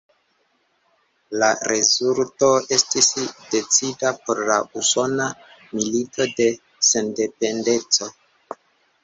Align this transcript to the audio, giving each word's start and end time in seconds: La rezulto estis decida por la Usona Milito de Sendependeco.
La 1.41 1.49
rezulto 1.71 2.49
estis 2.77 3.09
decida 3.51 4.15
por 4.23 4.41
la 4.49 4.57
Usona 4.81 5.29
Milito 5.77 6.29
de 6.41 6.49
Sendependeco. 6.91 8.11